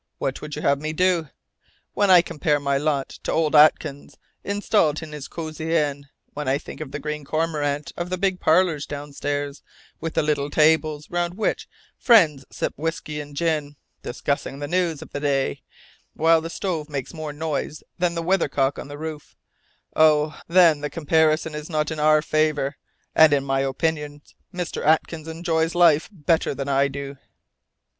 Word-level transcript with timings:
What 0.17 0.41
would 0.41 0.55
you 0.55 0.63
have 0.63 0.81
me 0.81 0.93
do? 0.93 1.29
When 1.93 2.09
I 2.09 2.23
compare 2.23 2.59
my 2.59 2.75
lot 2.75 3.09
to 3.21 3.31
old 3.31 3.55
Atkins, 3.55 4.17
installed 4.43 5.03
in 5.03 5.11
his 5.11 5.27
cosy 5.27 5.75
inn; 5.75 6.09
when 6.33 6.47
I 6.47 6.57
think 6.57 6.81
of 6.81 6.89
the 6.91 6.97
Green 6.97 7.23
Cormorant, 7.23 7.91
of 7.95 8.09
the 8.09 8.17
big 8.17 8.39
parlours 8.39 8.87
downstairs 8.87 9.61
with 9.99 10.15
the 10.15 10.23
little 10.23 10.49
tables 10.49 11.11
round 11.11 11.35
which 11.35 11.69
friends 11.99 12.45
sip 12.51 12.73
whisky 12.77 13.21
and 13.21 13.35
gin, 13.35 13.75
discussing 14.01 14.57
the 14.57 14.67
news 14.67 15.03
of 15.03 15.11
the 15.11 15.19
day, 15.19 15.61
while 16.15 16.41
the 16.41 16.49
stove 16.49 16.89
makes 16.89 17.13
more 17.13 17.31
noise 17.31 17.83
than 17.99 18.15
the 18.15 18.23
weathercock 18.23 18.79
on 18.79 18.87
the 18.87 18.97
roof 18.97 19.35
oh, 19.95 20.39
then 20.47 20.81
the 20.81 20.89
comparison 20.89 21.53
is 21.53 21.69
not 21.69 21.91
in 21.91 21.99
our 21.99 22.23
favour, 22.23 22.75
and 23.13 23.33
in 23.33 23.45
my 23.45 23.59
opinion 23.59 24.23
Mr. 24.51 24.83
Atkins 24.83 25.27
enjoys 25.27 25.75
life 25.75 26.09
better 26.11 26.55
than 26.55 26.67
I 26.69 26.87
do." 26.87 27.17